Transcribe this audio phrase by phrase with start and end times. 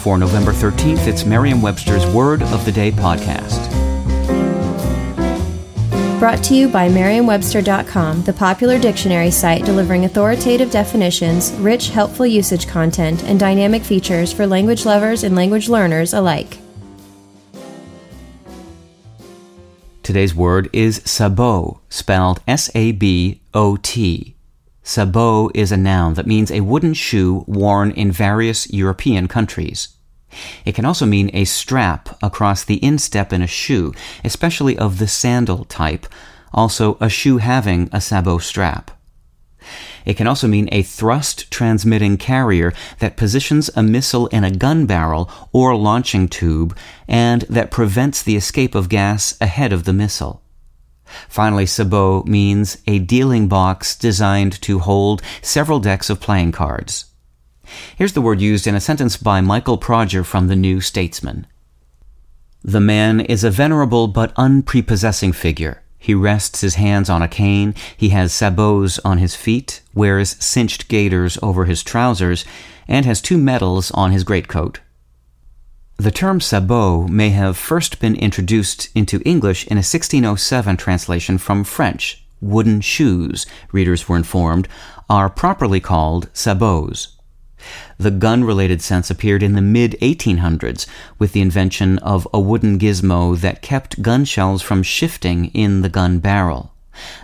[0.00, 3.68] For November 13th, it's Merriam Webster's Word of the Day podcast.
[6.18, 12.66] Brought to you by Merriam-Webster.com, the popular dictionary site delivering authoritative definitions, rich, helpful usage
[12.66, 16.56] content, and dynamic features for language lovers and language learners alike.
[20.02, 24.34] Today's word is sabot, spelled S A B O T.
[24.82, 29.88] Sabot is a noun that means a wooden shoe worn in various European countries.
[30.64, 33.92] It can also mean a strap across the instep in a shoe,
[34.24, 36.06] especially of the sandal type,
[36.52, 38.90] also a shoe having a sabot strap.
[40.06, 44.86] It can also mean a thrust transmitting carrier that positions a missile in a gun
[44.86, 46.76] barrel or launching tube
[47.06, 50.42] and that prevents the escape of gas ahead of the missile.
[51.28, 57.06] Finally, sabot means a dealing box designed to hold several decks of playing cards.
[57.96, 61.46] Here's the word used in a sentence by Michael Prodger from the New Statesman.
[62.62, 65.82] The man is a venerable but unprepossessing figure.
[65.98, 70.88] He rests his hands on a cane, he has sabots on his feet, wears cinched
[70.88, 72.44] gaiters over his trousers,
[72.88, 74.80] and has two medals on his greatcoat.
[76.00, 81.62] The term sabot may have first been introduced into English in a 1607 translation from
[81.62, 82.24] French.
[82.40, 84.66] Wooden shoes, readers were informed,
[85.10, 87.18] are properly called sabots.
[87.98, 90.86] The gun related sense appeared in the mid 1800s
[91.18, 95.90] with the invention of a wooden gizmo that kept gun shells from shifting in the
[95.90, 96.72] gun barrel.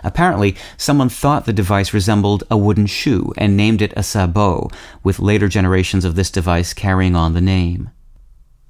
[0.03, 4.71] Apparently, someone thought the device resembled a wooden shoe and named it a sabot,
[5.03, 7.89] with later generations of this device carrying on the name.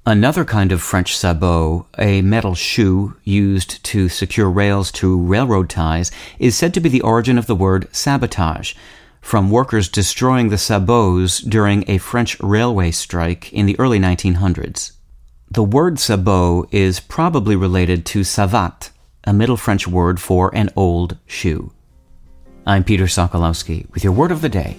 [0.08, 6.10] Another kind of French sabot, a metal shoe used to secure rails to railroad ties,
[6.38, 8.72] is said to be the origin of the word sabotage,
[9.20, 14.92] from workers destroying the sabots during a French railway strike in the early 1900s.
[15.50, 18.88] The word sabot is probably related to savate,
[19.24, 21.70] a Middle French word for an old shoe.
[22.66, 24.78] I'm Peter Sokolowski with your word of the day.